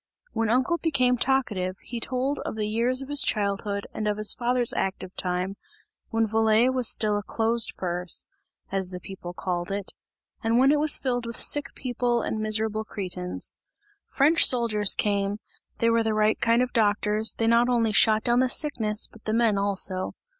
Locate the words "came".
14.95-15.37